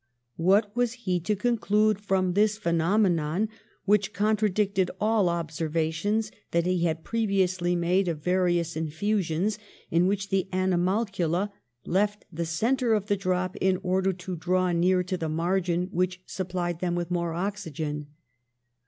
[0.37, 3.49] What was he to conclude from this phenomenon,
[3.85, 9.59] which contradicted all obser vations that he had previously made of various infusions,
[9.91, 11.51] in which the animalcula
[11.85, 16.23] left the centre of the drop in order to draw near to the margin which
[16.25, 18.07] supplied them with more oxy gen?